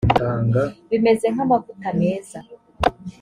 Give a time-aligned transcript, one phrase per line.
[0.89, 2.39] bimeze nk amavuta meza